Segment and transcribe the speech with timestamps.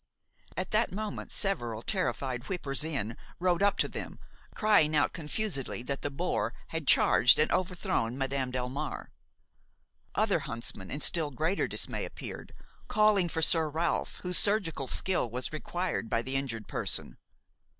[0.57, 4.17] At that moment several terrified whippers in rode up to them,
[4.55, 9.11] crying out confusedly that the boar had charged and overthrown Madame Delmare.
[10.15, 12.55] Other huntsmen, in still greater dismay, appeared,
[12.87, 17.17] calling for Sir Ralph whose surgical skill was required by the injured person.